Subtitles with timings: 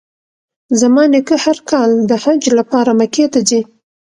[0.79, 3.61] زما نیکه هر کال د حج لپاره مکې ته ځي.